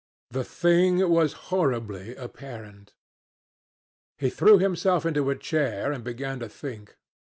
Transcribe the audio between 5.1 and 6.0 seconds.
a chair